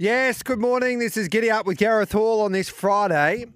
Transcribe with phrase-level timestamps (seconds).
[0.00, 1.00] Yes, good morning.
[1.00, 3.46] This is Giddy Up with Gareth Hall on this Friday.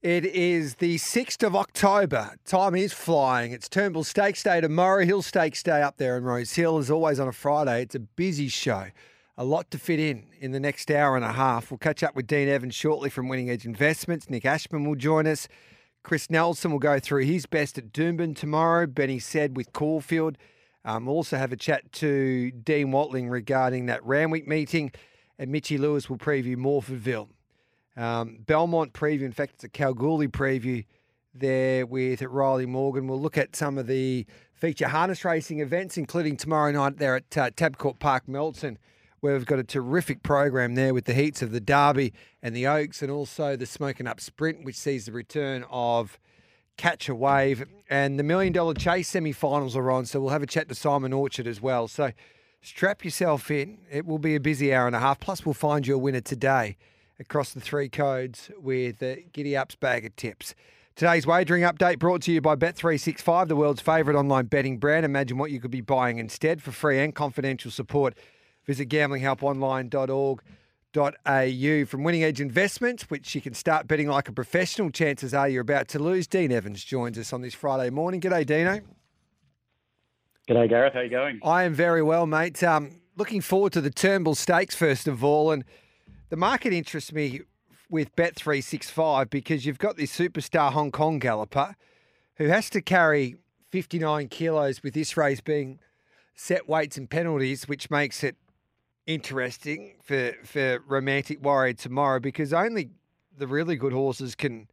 [0.00, 2.36] It is the 6th of October.
[2.44, 3.50] Time is flying.
[3.50, 6.78] It's Turnbull Stakes Day tomorrow, Hill Stakes Day up there in Rose Hill.
[6.78, 8.90] As always on a Friday, it's a busy show.
[9.36, 11.72] A lot to fit in in the next hour and a half.
[11.72, 14.30] We'll catch up with Dean Evans shortly from Winning Edge Investments.
[14.30, 15.48] Nick Ashman will join us.
[16.04, 18.86] Chris Nelson will go through his best at Doomben tomorrow.
[18.86, 20.38] Benny said with Caulfield.
[20.84, 24.92] Um, we'll also have a chat to Dean Watling regarding that Randwick meeting
[25.38, 27.28] and Mitchy Lewis will preview Morphettville.
[27.96, 30.84] Um, Belmont preview, in fact, it's a Kalgoorlie preview
[31.34, 33.06] there with Riley Morgan.
[33.06, 37.36] We'll look at some of the feature harness racing events, including tomorrow night there at
[37.36, 38.78] uh, Tabcorp Park, Melton,
[39.20, 42.66] where we've got a terrific program there with the heats of the Derby and the
[42.66, 46.18] Oaks, and also the Smoken Up Sprint, which sees the return of
[46.76, 47.66] Catch a Wave.
[47.88, 50.74] And the Million Dollar Chase semi finals are on, so we'll have a chat to
[50.74, 51.88] Simon Orchard as well.
[51.88, 52.12] So
[52.66, 53.78] strap yourself in.
[53.90, 55.20] It will be a busy hour and a half.
[55.20, 56.76] Plus, we'll find you a winner today
[57.18, 60.54] across the three codes with the Giddy Up's bag of tips.
[60.96, 65.04] Today's wagering update brought to you by Bet365, the world's favourite online betting brand.
[65.04, 68.16] Imagine what you could be buying instead for free and confidential support.
[68.64, 71.84] Visit gamblinghelponline.org.au.
[71.84, 75.60] From Winning Edge Investments, which you can start betting like a professional, chances are you're
[75.60, 76.26] about to lose.
[76.26, 78.20] Dean Evans joins us on this Friday morning.
[78.20, 78.80] G'day, Dino.
[80.48, 80.92] G'day, Gareth.
[80.92, 81.40] How are you going?
[81.42, 82.62] I am very well, mate.
[82.62, 85.64] Um, looking forward to the Turnbull Stakes first of all, and
[86.28, 87.40] the market interests me
[87.90, 91.74] with Bet three six five because you've got this superstar Hong Kong galloper
[92.36, 93.34] who has to carry
[93.72, 95.80] fifty nine kilos with this race being
[96.36, 98.36] set weights and penalties, which makes it
[99.04, 102.90] interesting for for Romantic Warrior tomorrow because only
[103.36, 104.68] the really good horses can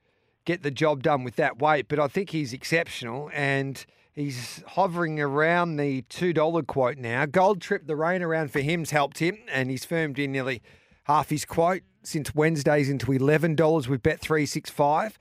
[0.46, 1.88] get the job done with that weight.
[1.88, 7.26] But I think he's exceptional and He's hovering around the $2 quote now.
[7.26, 10.62] Gold Trip, the rain around for him's helped him, and he's firmed in nearly
[11.06, 15.14] half his quote since Wednesday's into $11 with Bet365.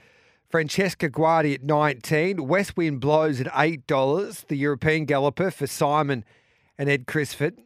[0.47, 4.47] Francesco Guardi at 19 West Wind Blows at $8.
[4.49, 6.23] The European Galloper for Simon
[6.77, 7.57] and Ed Crisford.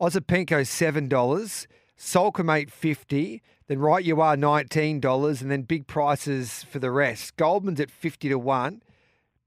[0.00, 1.66] Osipenko $7.
[1.98, 5.40] Soulcombe 850 Then Right You Are $19.
[5.40, 7.36] And then big prices for the rest.
[7.36, 8.82] Goldman's at 50 to 1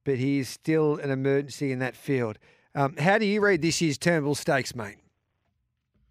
[0.10, 2.40] but he is still an emergency in that field.
[2.74, 4.98] Um, how do you read this year's Turnbull Stakes, mate?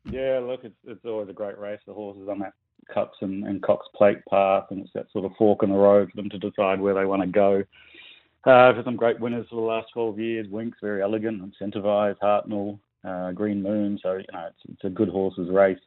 [0.08, 1.80] Yeah, look, it's, it's always a great race.
[1.84, 2.52] The horses on that
[2.94, 6.10] Cups and, and Cox Plate path, and it's that sort of fork in the road
[6.10, 7.64] for them to decide where they want to go.
[8.44, 12.78] Uh, for some great winners for the last 12 years, Winx, Verry Elleegant, Incentivise, Hartnell,
[13.04, 13.98] uh, Green Moon.
[14.00, 15.78] So, you know, it's, it's a good horses race.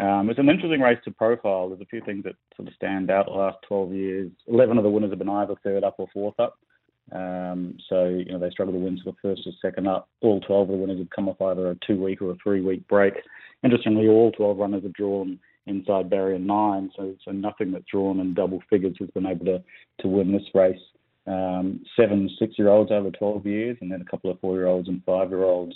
[0.00, 1.68] Um, it's an interesting race to profile.
[1.68, 4.30] There's a few things that sort of stand out the last 12 years.
[4.48, 6.58] 11 of the winners have been either third up or fourth up.
[7.10, 10.08] Um, so, you know, they struggle to win to the first or second up.
[10.22, 12.62] All 12 of the winners have come off either a two week or a three
[12.62, 13.14] week break.
[13.62, 18.34] Interestingly, all 12 runners have drawn inside barrier nine, so, so nothing that's drawn in
[18.34, 19.62] double figures has been able to,
[20.00, 20.80] to win this race.
[21.24, 24.66] Um, seven six year olds over 12 years, and then a couple of four year
[24.66, 25.74] olds and five year olds.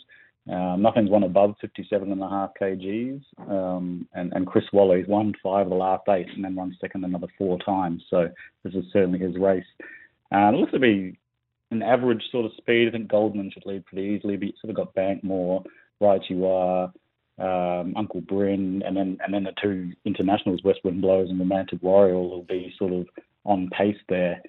[0.51, 5.75] Um, nothing's won above 57.5 kgs, um, and, and Chris Waller's won five of the
[5.75, 8.03] last eight and then won second another four times.
[8.09, 8.29] So
[8.63, 9.65] this is certainly his race.
[10.33, 11.19] Uh, it looks to be
[11.73, 12.89] an average sort of speed.
[12.89, 15.65] I think Goldman should lead pretty easily, but you sort of got Bankmore,
[16.01, 16.93] Right You Are,
[17.39, 21.83] um, Uncle Bryn, and then and then the two internationals, West Wind Blows and Romantic
[21.83, 23.07] Warrior, will be sort of
[23.45, 24.41] on pace there.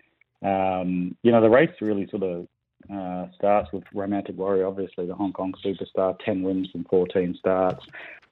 [0.43, 2.47] Um, you know, the race really sort of
[2.91, 7.85] uh, starts with Romantic Warrior, obviously the Hong Kong superstar, 10 wins from 14 starts.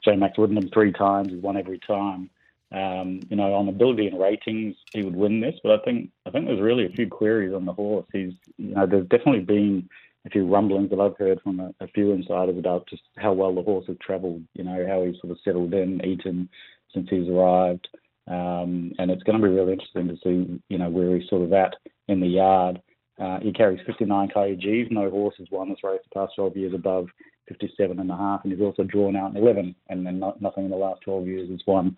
[0.03, 0.37] J Max
[0.73, 2.29] three times, he's won every time.
[2.71, 5.55] Um, you know, on ability and ratings, he would win this.
[5.63, 8.05] But I think I think there's really a few queries on the horse.
[8.11, 9.89] He's, you know, there's definitely been
[10.25, 13.53] a few rumblings that I've heard from a, a few insiders about just how well
[13.53, 14.43] the horse has travelled.
[14.53, 16.49] You know, how he's sort of settled in, eaten
[16.93, 17.87] since he's arrived.
[18.27, 21.43] Um, and it's going to be really interesting to see, you know, where he's sort
[21.43, 21.75] of at
[22.07, 22.81] in the yard.
[23.19, 24.91] Uh, he carries 59 kgs.
[24.91, 27.07] No horse has won this race the past 12 years above
[27.47, 30.65] 57 and a half, and he's also drawn out in 11, and then not, nothing
[30.65, 31.95] in the last 12 years has won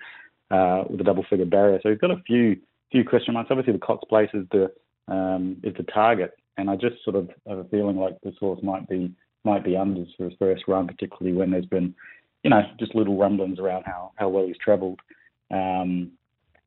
[0.52, 1.80] uh, with a double figure barrier.
[1.82, 2.58] So he's got a few
[2.92, 3.50] few question marks.
[3.52, 4.72] Obviously, the Cox Plate is the
[5.08, 8.60] um, is the target, and I just sort of have a feeling like this horse
[8.62, 9.14] might be
[9.44, 11.96] might be unders for his first run, particularly when there's been,
[12.44, 15.00] you know, just little rumblings around how how well he's travelled.
[15.52, 16.12] Um,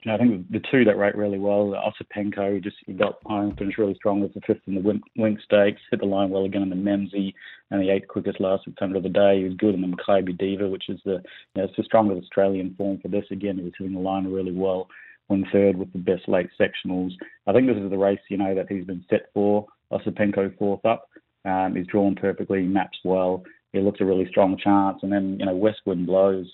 [0.07, 3.77] I think the two that rate really well, Osipenko, he just he got home, finished
[3.77, 6.71] really strong with the fifth in the Winx, Stakes, hit the line well again in
[6.71, 7.35] the Memsie,
[7.71, 9.39] and the eighth quickest last September of the day.
[9.39, 11.23] He was good in the Makybe Diva, which is the
[11.55, 13.25] you know, it's the strongest Australian form for this.
[13.31, 14.89] Again, he was hitting the line really well.
[15.29, 17.13] Won third with the best late sectionals.
[17.47, 19.67] I think this is the race, you know, that he's been set for.
[19.93, 21.09] Osipenko fourth up.
[21.45, 23.45] Um, he's drawn perfectly, maps well.
[23.73, 24.99] He looks a really strong chance.
[25.03, 26.47] And then, you know, West Wind Blows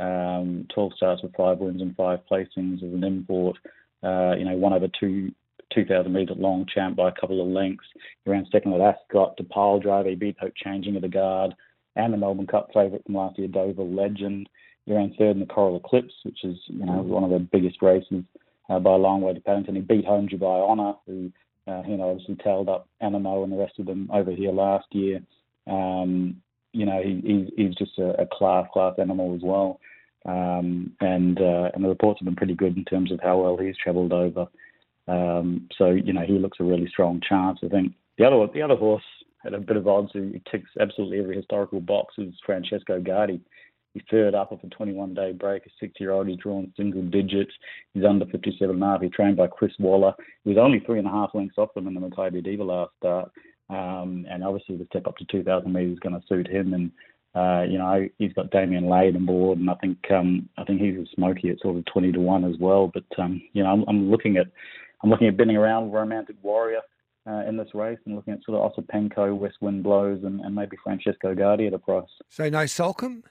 [0.00, 3.56] Um, 12 starts with five wins and five placings as an import.
[4.02, 5.32] Uh, you know, one over two
[5.74, 7.86] 2,000 metre Longchamp by a couple of lengths.
[8.24, 10.10] He ran second at Ascot to Pyledriver.
[10.10, 11.54] He beat Hope Changing of the Guard
[11.96, 14.48] and the Melbourne Cup favourite from last year, Deauville Legend.
[14.86, 17.82] He ran third in the Coral Eclipse, which is you know one of the biggest
[17.82, 18.24] races
[18.68, 19.76] uh, by a long way to Paddington.
[19.76, 21.30] He beat home Dubai Honour, who
[21.68, 24.86] uh, you know obviously tailed up Anamoe and the rest of them over here last
[24.90, 25.22] year.
[25.66, 26.42] Um,
[26.72, 29.80] you know he, he's, he's just a, a class class animal as well.
[30.24, 33.56] Um, and uh, and the reports have been pretty good in terms of how well
[33.56, 34.46] he's travelled over.
[35.08, 37.58] Um, so you know he looks a really strong chance.
[37.64, 39.02] I think the other the other horse
[39.42, 40.10] had a bit of odds.
[40.12, 42.14] He ticks absolutely every historical box.
[42.18, 43.40] Is Francesco Guardi.
[43.94, 46.28] He's third up off a 21 day break, a six year old.
[46.28, 47.52] He's drawn single digits.
[47.92, 49.02] He's under 57 and a half.
[49.02, 50.14] He's trained by Chris Waller.
[50.44, 52.92] He was only three and a half lengths off them in the Makybe Diva last
[52.98, 53.30] start.
[53.70, 56.74] Um, and obviously the step up to 2,000 metres is going to suit him.
[56.74, 56.90] And
[57.34, 60.80] uh, you know he's got Damian Lane on board, and I think um, I think
[60.80, 62.90] he's a smoky at sort of 20 to one as well.
[62.92, 64.48] But um, you know I'm, I'm looking at
[65.02, 66.82] I'm looking at bending around Romantic Warrior
[67.26, 70.54] uh, in this race and looking at sort of Osipenko, West Wind Blows, and, and
[70.54, 72.04] maybe Francesco Guardi at a price.
[72.28, 73.22] So no Soulcombe?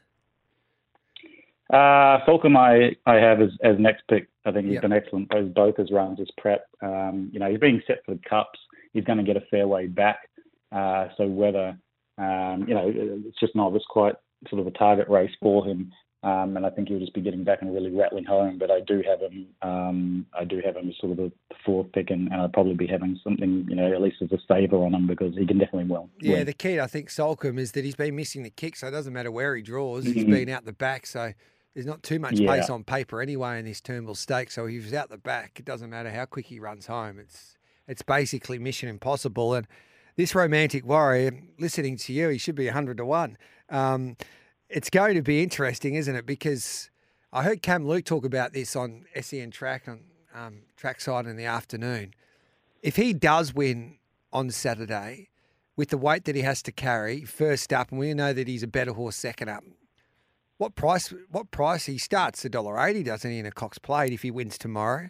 [1.72, 4.28] Uh, Soulcombe I, I have as, as next pick.
[4.46, 4.82] I think he's yep.
[4.84, 6.68] been excellent both, both his runs as prep.
[6.82, 8.60] Um, you know, he's being set for the Cups.
[8.94, 10.30] He's going to get a fair way back.
[10.72, 11.78] Uh, so whether,
[12.18, 14.16] um, you know, it's just not this quite
[14.50, 15.92] sort of a target race for him.
[16.24, 18.60] Um, and I think he'll just be getting back and really rattling home.
[18.60, 19.48] But I do have him.
[19.64, 21.32] Um, I do have him as sort of a
[21.66, 24.38] fourth pick, and, and I'd probably be having something, you know, at least as a
[24.48, 26.10] saver on him because he can definitely well.
[26.20, 26.46] Yeah, win.
[26.46, 29.14] the key I think Soulcombe is that he's been missing the kick, so it doesn't
[29.14, 30.06] matter where he draws.
[30.06, 30.14] Mm-hmm.
[30.14, 31.34] He's been out the back, so
[31.74, 32.56] there's not too much yeah.
[32.56, 35.66] pace on paper anyway in this Turnbull stake, So if he's out the back, it
[35.66, 37.18] doesn't matter how quick he runs home.
[37.18, 37.58] It's
[37.92, 39.54] it's basically mission impossible.
[39.54, 39.68] And
[40.16, 43.38] this romantic warrior, listening to you, he should be hundred to one.
[43.70, 44.16] Um,
[44.70, 46.26] it's going to be interesting, isn't it?
[46.26, 46.90] Because
[47.34, 50.00] I heard Cam Luke talk about this on SEN track on
[50.34, 52.14] um, trackside in the afternoon.
[52.82, 53.98] If he does win
[54.32, 55.28] on Saturday
[55.76, 58.64] with the weight that he has to carry first up, and we know that he's
[58.64, 59.64] a better horse second up,
[60.58, 61.14] what price?
[61.30, 64.32] What price he starts a dollar eighty, doesn't he, in a Cox Plate if he
[64.32, 65.10] wins tomorrow?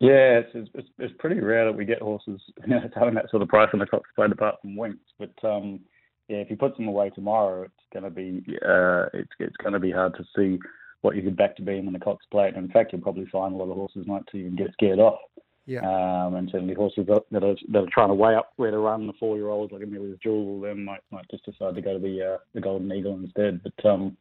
[0.00, 2.40] Yeah, it's, it's, it's pretty rare that we get horses
[2.94, 5.32] having that sort of price in the Cox Plate apart from Winx, but.
[5.46, 5.80] Um,
[6.28, 9.72] yeah, if he puts them away tomorrow, it's going to be uh, it's it's going
[9.72, 10.58] to be hard to see
[11.00, 12.54] what you could back to him in the Cox Plate.
[12.54, 15.20] And in fact, you'll probably find a lot of horses might even get scared off.
[15.64, 15.80] Yeah.
[15.80, 19.06] Um, and certainly horses that are, that are trying to weigh up where to run,
[19.06, 21.98] the four year olds like Amelia's Jewel, them might might just decide to go to
[21.98, 23.62] the uh, the Golden Eagle instead.
[23.62, 24.16] But um,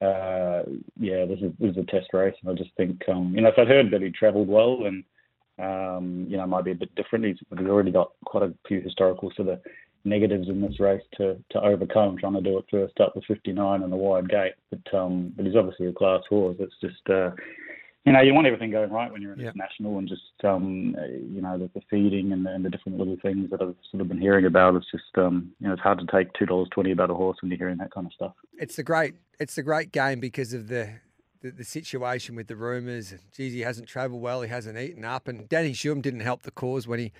[0.00, 0.62] uh,
[0.98, 3.48] yeah, this is this is a test race, and I just think um, you know
[3.48, 5.04] if I'd heard that he travelled well and
[5.58, 7.26] um, you know might be a bit different.
[7.26, 9.60] He's, he's already got quite a few historical sort of
[10.04, 13.82] negatives in this race to, to overcome, trying to do it first up with 59
[13.82, 14.54] and the wide gate.
[14.70, 16.56] But um, but he's obviously a class horse.
[16.58, 17.30] It's just uh,
[18.04, 20.94] you know you want everything going right when you're in international, and just um,
[21.30, 24.00] you know the, the feeding and the, and the, different little things that I've sort
[24.00, 24.74] of been hearing about.
[24.76, 27.36] It's just um, you know it's hard to take two dollars twenty about a horse
[27.40, 28.32] when you're hearing that kind of stuff.
[28.58, 31.00] It's a great it's a great game because of the.
[31.42, 35.26] The, the situation with the rumours, geez, he hasn't travelled well, he hasn't eaten up,
[35.26, 37.12] and Danny Shum didn't help the cause when he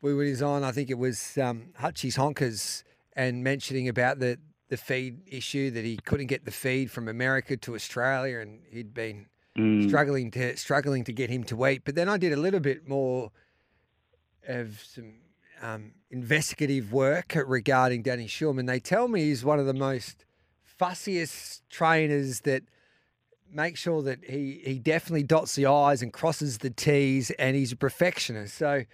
[0.00, 2.84] we was on, I think it was um, Hutchie's Honkers,
[3.14, 7.56] and mentioning about the, the feed issue that he couldn't get the feed from America
[7.56, 9.26] to Australia, and he'd been
[9.58, 9.88] mm.
[9.88, 11.82] struggling to struggling to get him to eat.
[11.84, 13.30] But then I did a little bit more
[14.46, 15.14] of some
[15.60, 20.24] um, investigative work regarding Danny Shum, and they tell me he's one of the most
[20.80, 22.62] fussiest trainers that
[23.52, 27.72] make sure that he he definitely dots the i's and crosses the t's, and he's
[27.72, 28.56] a perfectionist.
[28.56, 28.84] So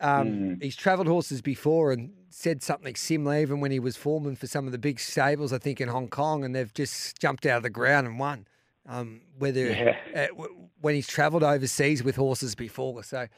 [0.00, 0.62] um, mm.
[0.62, 4.66] He's travelled horses before and said something similar, even when he was foreman for some
[4.66, 7.62] of the big stables, I think in Hong Kong, and they've just jumped out of
[7.62, 8.46] the ground and won.
[8.86, 9.96] Um, whether yeah.
[10.14, 13.28] uh, w- when he's travelled overseas with horses before, so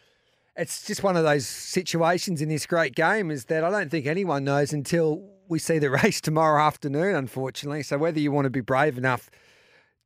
[0.57, 4.07] it's just one of those situations in this great game is that I don't think
[4.07, 7.15] anyone knows until we see the race tomorrow afternoon.
[7.15, 9.31] Unfortunately, so whether you want to be brave enough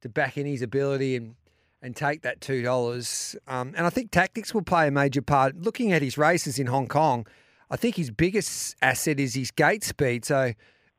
[0.03, 1.37] to back in his ability and
[1.83, 3.37] and take that two dollars.
[3.47, 5.57] Um, and I think tactics will play a major part.
[5.57, 7.27] Looking at his races in Hong Kong,
[7.71, 10.25] I think his biggest asset is his gate speed.
[10.25, 10.53] So,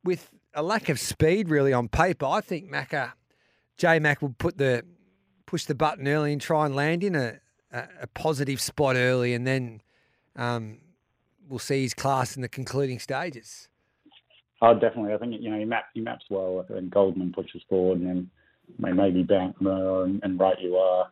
[0.04, 3.12] with a lack of speed really on paper, I think Macca,
[3.78, 4.84] J Mac will put the
[5.46, 7.40] push the button early and try and land in a,
[7.72, 9.82] a, a positive spot early, and then
[10.36, 10.78] um,
[11.48, 13.68] we'll see his class in the concluding stages.
[14.62, 15.14] Oh, definitely.
[15.14, 18.96] I think you know he maps he maps well, and Goldman pushes forward, and then
[18.96, 21.08] maybe Bankmer and, and Right You Are.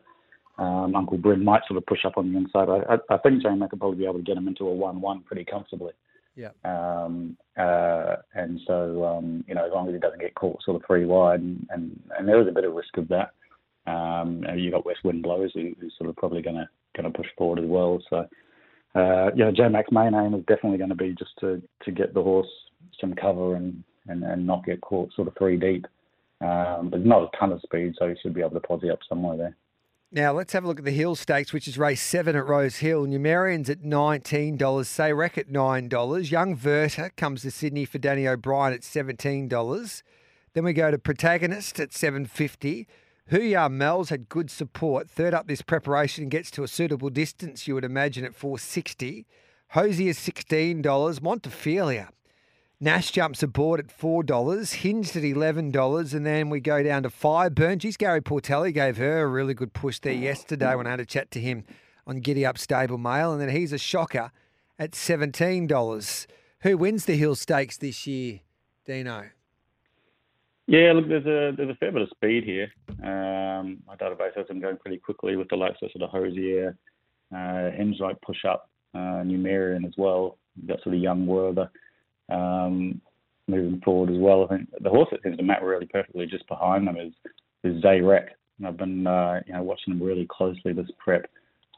[0.58, 2.68] Um, Uncle Bryn might sort of push up on the inside.
[2.68, 4.74] I, I, I think J Mac could probably be able to get him into a
[4.74, 5.92] 1 1 pretty comfortably.
[6.40, 6.52] Yeah.
[6.64, 10.76] Um, uh, and so, um, you know, as long as he doesn't get caught sort
[10.76, 13.32] of three wide, and, and, and there is a bit of risk of that.
[13.86, 17.16] Um, you got West Wind Blows, who, who's sort of probably going to going to
[17.16, 18.02] push forward as well.
[18.08, 18.16] So,
[18.94, 21.90] uh, you know, J Mac's main aim is definitely going to be just to to
[21.90, 22.48] get the horse
[23.00, 25.86] some cover and, and, and not get caught sort of three deep.
[26.40, 29.00] Um, but not a ton of speed, so he should be able to posse up
[29.06, 29.56] somewhere there.
[30.12, 32.78] Now let's have a look at the Hill Stakes, which is race seven at Rose
[32.78, 33.06] Hill.
[33.06, 36.32] Numerians at nineteen dollars, Zayrek at nine dollars.
[36.32, 40.02] Young Werther comes to Sydney for Danny O'Brien at seventeen dollars.
[40.52, 42.88] Then we go to Protagonist at seven fifty.
[43.30, 45.08] Huya Mel's had good support.
[45.08, 49.24] Third up this preparation gets to a suitable distance, you would imagine, at 460.
[49.68, 50.82] Hosier $16.
[50.82, 52.08] Montefilia.
[52.82, 54.72] Nash jumps aboard at $4.
[54.72, 56.14] Hinged at $11.
[56.14, 57.76] And then we go down to Fireburn.
[57.76, 61.04] Geez, Gary Portelli gave her a really good push there yesterday when I had a
[61.04, 61.64] chat to him
[62.06, 63.32] on Giddy Up Stable Mail.
[63.32, 64.30] And then Hezashocka
[64.78, 66.26] at $17.
[66.60, 68.40] Who wins the Hill Stakes this year,
[68.86, 69.28] Dino?
[70.66, 72.72] Yeah, look, there's a there's a fair bit of speed here.
[73.02, 76.76] Um, my database has them going pretty quickly with the likes of sort of Hosier,
[77.32, 80.38] uh, Hemswright push up, uh, Numerian as well.
[80.56, 81.68] You've got sort of young Werther
[82.30, 83.00] um,
[83.48, 84.44] moving forward as well.
[84.44, 87.12] I think the horse that seems to map really perfectly just behind them is
[87.64, 88.28] is Zayrek.
[88.64, 91.30] I've been uh, you know watching him really closely this prep.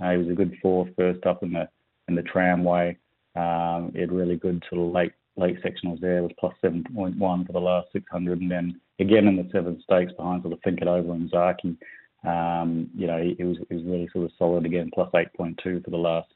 [0.02, 1.68] Uh, he was a good fourth first up in the
[2.08, 2.96] in the tramway.
[3.36, 7.52] Um, he had really good sort of late late sectionals there was plus 7.1 for
[7.52, 10.88] the last 600, and then again in the seven stakes behind sort of Think It
[10.88, 11.76] Over and Zaaki.
[12.24, 15.90] Um, you know, he, was he was really sort of solid again, plus 8.2 for
[15.90, 16.28] the last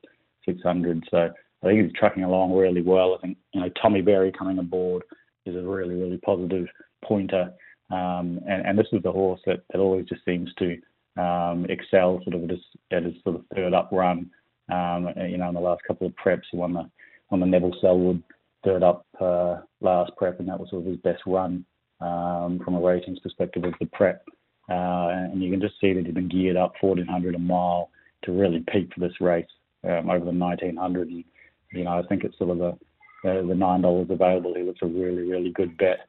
[0.44, 1.04] 600.
[1.10, 1.30] So
[1.66, 3.16] I think he's tracking along really well.
[3.16, 5.02] I think you know Tommy Berry coming aboard
[5.44, 6.66] is a really really positive
[7.04, 7.52] pointer,
[7.90, 10.76] um, and and this is the horse that, that always just seems to
[11.20, 12.60] um, excel sort of at his,
[12.92, 14.30] at his sort of third up run.
[14.68, 16.90] Um, you know, in the last couple of preps, he won the
[17.30, 18.22] on the Neville Sellwood
[18.64, 21.64] third up uh, last prep, and that was sort of his best run
[22.00, 24.24] um, from a ratings perspective of the prep.
[24.68, 27.88] Uh, and you can just see that he's been geared up 1400 a mile
[28.24, 29.46] to really peak for this race
[29.84, 31.08] um, over the 1900.
[31.08, 31.24] And,
[31.72, 32.78] you know, I think it's sort of the,
[33.24, 34.54] the, the $9 available.
[34.54, 36.08] He looks a really, really good bet.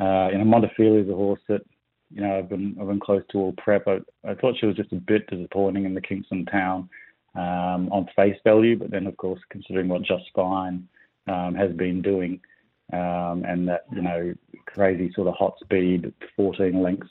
[0.00, 1.62] Uh, you know, Montefilia is a horse that,
[2.10, 3.86] you know, I've been, I've been close to all prep.
[3.86, 3.98] I,
[4.28, 6.88] I thought she was just a bit disappointing in the Kingston Town
[7.34, 10.88] um, on face value, but then, of course, considering what Just Fine
[11.28, 12.40] um, has been doing,
[12.92, 14.34] um, and that you know
[14.66, 17.08] crazy sort of hot speed, 14 lengths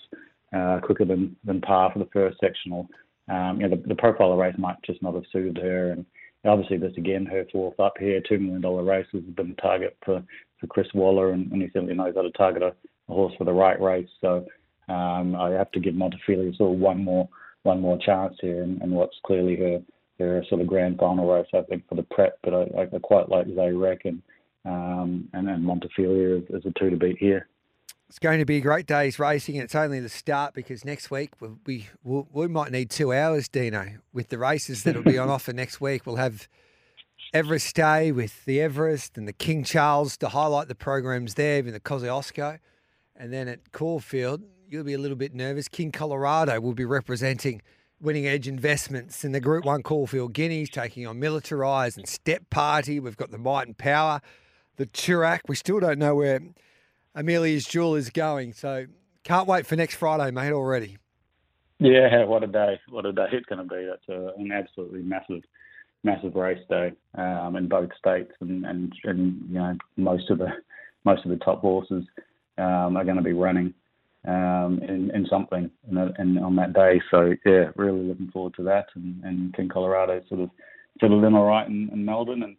[0.56, 2.88] uh, quicker than than par for the first sectional.
[3.30, 6.06] Um, you know, the, the profile of race might just not have suited her, and
[6.48, 9.98] obviously this again her fourth up here, two million dollar race has been the target
[10.04, 10.24] for
[10.60, 12.68] for Chris Waller, and, and he certainly knows how to target a,
[13.10, 14.10] a horse for the right race.
[14.22, 14.46] So
[14.90, 17.30] um, I have to give Montefilia sort of one more
[17.64, 19.80] one more chance here, and, and what's clearly her
[20.18, 22.40] they're sort of grand final race, I think, for the prep.
[22.44, 24.22] But I, I quite like Zayrek and
[24.66, 27.48] um, and then Montefilia as, as a two to beat here.
[28.10, 31.12] It's going to be a great day's racing, and it's only the start because next
[31.12, 31.50] week we
[32.04, 35.82] we, we might need two hours, Dino, with the races that'll be on offer next
[35.82, 36.06] week.
[36.06, 36.48] We'll have
[37.34, 41.74] Everest Day with the Everest and the King Charles to highlight the programs there in
[41.74, 42.60] the Kosciuszko.
[43.16, 45.68] And then at Caulfield, you'll be a little bit nervous.
[45.68, 47.62] King Colorado will be representing–
[48.00, 53.00] Winning Edge Investments in the Group 1 Caulfield Guineas, taking on Militarise and Step Party.
[53.00, 54.22] We've got the Might and Power,
[54.76, 55.42] the Toorak.
[55.48, 56.40] We still don't know where
[57.18, 58.54] Amelia's Jewel is going.
[58.54, 58.86] So
[59.24, 60.98] can't wait for next Friday, mate, already.
[61.80, 62.80] Yeah, what a day.
[62.90, 63.90] What a day it's going to be.
[63.90, 65.42] That's a, an absolutely massive,
[66.04, 68.32] massive race day um, in both states.
[68.40, 70.50] And, and, and, you know, most of the,
[71.06, 72.06] most of the top horses
[72.60, 73.74] um, are going to be running
[74.28, 77.02] um, in, in something in, a, in, on that day.
[77.10, 78.88] So yeah, really looking forward to that.
[78.96, 80.52] And, and Colorado sort of
[81.02, 82.56] settled in all right in, in Melbourne, and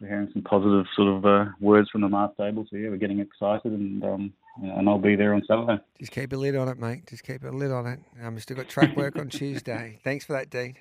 [0.00, 2.66] we're hearing some positive sort of uh, words from the Mars stable.
[2.70, 5.82] So yeah, we're getting excited, and um, and I'll be there on Saturday.
[5.98, 7.06] Just keep a lid on it, mate.
[7.06, 8.00] Just keep a lid on it.
[8.22, 9.98] Um, still got track work on Tuesday.
[10.04, 10.76] Thanks for that, Dean.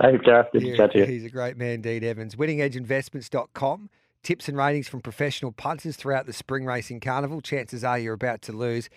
[0.00, 0.48] Thanks, Gareth.
[0.52, 1.04] Good yeah, to chat to you.
[1.06, 2.36] He's a great man, Dean Evans.
[2.36, 3.90] WinningEdgeInvestments.com.
[4.22, 7.40] Tips and ratings from professional punters throughout the spring racing carnival.
[7.40, 8.90] Chances are you're about to lose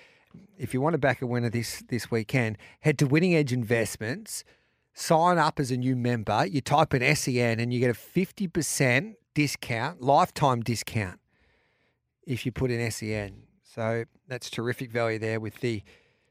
[0.58, 4.44] if you want to back a winner this this weekend, head to Winning Edge Investments,
[4.94, 6.46] sign up as a new member.
[6.46, 11.20] You type in SEN and you get a fifty percent discount, lifetime discount,
[12.26, 13.44] if you put in SEN.
[13.64, 15.84] So that's terrific value there with the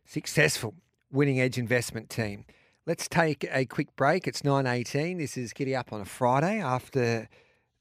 [0.04, 0.74] successful
[1.10, 2.44] Winning Edge investment team.
[2.86, 4.26] Let's take a quick break.
[4.26, 5.18] It's 9.18.
[5.18, 6.60] This is Giddy Up on a Friday.
[6.60, 7.28] After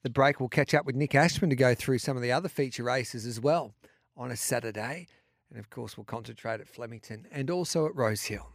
[0.03, 2.49] the break, we'll catch up with Nick Ashman to go through some of the other
[2.49, 3.73] feature races as well
[4.15, 5.07] on a Saturday.
[5.49, 8.49] And of course, we'll concentrate at Flemington and also at Rosehill.